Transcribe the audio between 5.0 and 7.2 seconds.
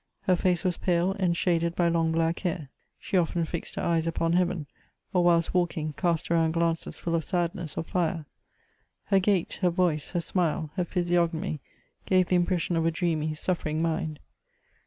or whilst walking, cast around glances full